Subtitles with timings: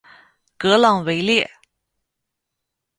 [0.57, 1.47] 格朗维列。